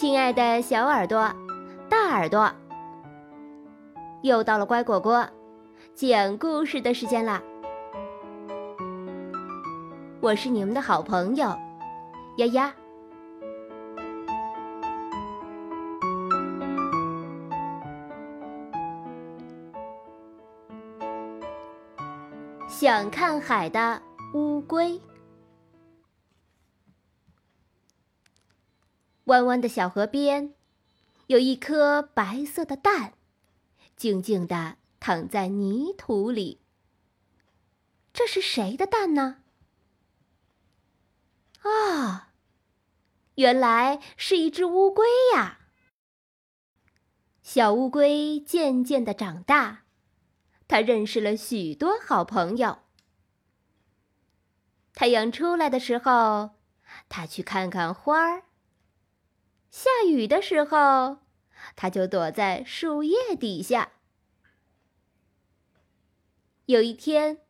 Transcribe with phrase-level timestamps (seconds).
[0.00, 1.28] 亲爱的小耳朵、
[1.88, 2.48] 大耳朵，
[4.22, 5.28] 又到了乖果果
[5.92, 7.42] 讲故事的时间啦！
[10.20, 11.48] 我是你们的好朋友
[12.36, 12.72] 丫丫。
[22.68, 24.00] 想看海的
[24.32, 25.00] 乌龟。
[29.28, 30.54] 弯弯的小河边，
[31.26, 33.12] 有一颗白色的蛋，
[33.94, 36.60] 静静地躺在泥土里。
[38.14, 39.42] 这是谁的蛋呢？
[41.60, 42.32] 啊，
[43.34, 45.58] 原来是一只乌龟呀！
[47.42, 49.82] 小乌龟渐渐的长大，
[50.66, 52.78] 它认识了许多好朋友。
[54.94, 56.56] 太阳出来的时候，
[57.10, 58.47] 它去看看花儿。
[59.70, 61.18] 下雨的时候，
[61.76, 63.92] 它就躲在树叶底下。
[66.66, 67.40] 有一天，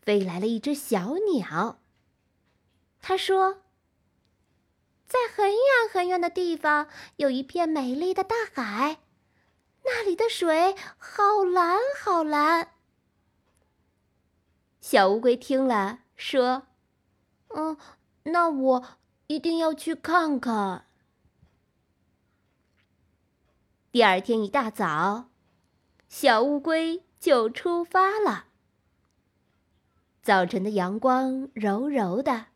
[0.00, 1.80] 飞来了一只小鸟。
[3.00, 3.62] 他说
[5.06, 5.58] ：“在很远
[5.92, 8.98] 很远的地方，有一片美丽的大海，
[9.84, 12.72] 那里的水好蓝好蓝。”
[14.80, 16.66] 小乌龟听了，说
[17.54, 17.76] ：“嗯，
[18.24, 18.84] 那我
[19.28, 20.86] 一定要去看看。”
[23.90, 25.30] 第二天一大早，
[26.10, 28.48] 小乌龟就出发了。
[30.22, 32.48] 早晨的阳光柔柔的，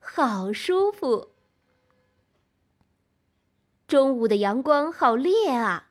[0.00, 1.30] 好舒服。
[3.86, 5.90] 中午的阳光好烈啊，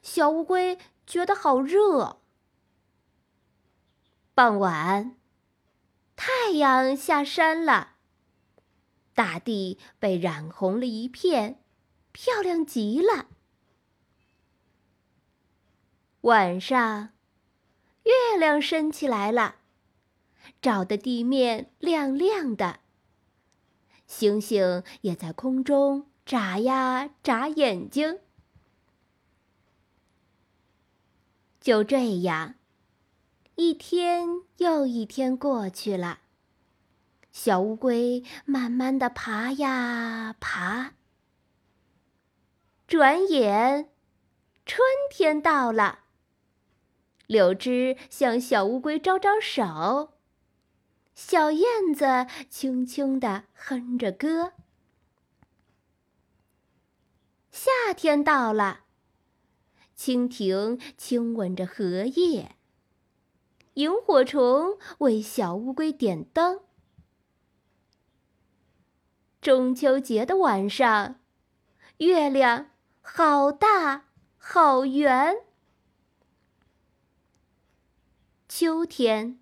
[0.00, 2.22] 小乌龟觉得好热。
[4.32, 5.18] 傍晚，
[6.16, 7.96] 太阳下山了，
[9.14, 11.62] 大地被染红了一片，
[12.12, 13.26] 漂亮极了。
[16.22, 17.10] 晚上，
[18.02, 19.54] 月亮升起来了，
[20.60, 22.80] 照得地面亮亮的。
[24.08, 28.18] 星星也在空中眨呀眨眼睛。
[31.60, 32.56] 就这样，
[33.54, 36.18] 一天又一天过去了。
[37.30, 40.94] 小乌龟慢慢的爬呀爬，
[42.88, 43.88] 转眼，
[44.66, 46.00] 春天到了。
[47.28, 50.14] 柳枝向小乌龟招招手，
[51.14, 54.54] 小燕子轻轻地哼着歌。
[57.52, 58.84] 夏天到了，
[59.94, 62.56] 蜻蜓亲吻着荷叶，
[63.74, 66.62] 萤火虫为小乌龟点灯。
[69.42, 71.20] 中秋节的晚上，
[71.98, 72.70] 月亮
[73.02, 74.06] 好大
[74.38, 75.47] 好圆。
[78.60, 79.38] 秋天，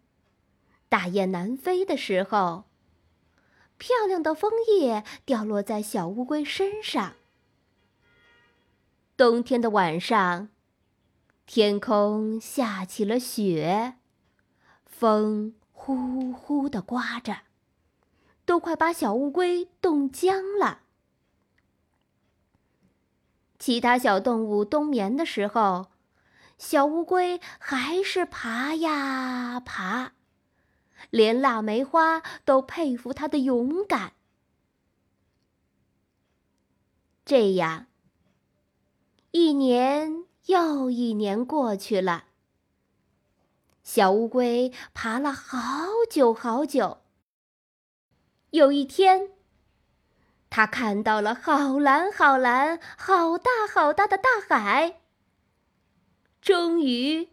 [0.90, 2.64] 大雁南飞的时候，
[3.78, 7.14] 漂亮的枫叶掉落在小乌龟身上。
[9.16, 10.50] 冬天的晚上，
[11.46, 13.94] 天空下起了雪，
[14.84, 17.38] 风呼呼的刮着，
[18.44, 20.80] 都快把小乌龟冻僵了。
[23.58, 25.86] 其他小动物冬眠的时候。
[26.58, 30.12] 小乌龟还是爬呀爬，
[31.10, 34.14] 连腊梅花都佩服它的勇敢。
[37.24, 37.86] 这样，
[39.32, 42.24] 一年又一年过去了。
[43.82, 45.58] 小乌龟爬了好
[46.10, 47.02] 久好久。
[48.50, 49.32] 有一天，
[50.48, 55.00] 它看到了好蓝好蓝、好大好大的大海。
[56.40, 57.28] 终于，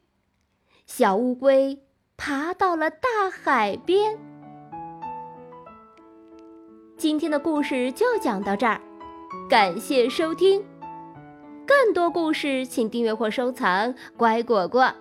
[0.86, 1.80] 小乌龟
[2.18, 4.18] 爬到了大海边。
[6.98, 8.82] 今天的故事就讲到这儿，
[9.50, 10.64] 感谢收听。
[11.66, 14.92] 更多故事，请订阅或收藏“乖果果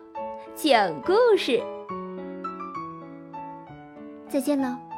[0.55, 1.63] 讲故事”。
[4.29, 4.92] 再见喽。